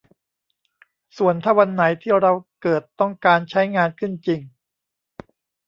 [1.17, 4.41] ส่วนถ้าวันไหนที่เราเกิดต้องการใช้งานขึ้นจริง